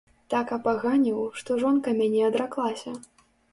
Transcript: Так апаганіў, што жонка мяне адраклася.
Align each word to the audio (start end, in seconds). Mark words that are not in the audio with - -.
Так 0.33 0.53
апаганіў, 0.57 1.19
што 1.43 1.59
жонка 1.65 1.95
мяне 2.01 2.25
адраклася. 2.31 2.99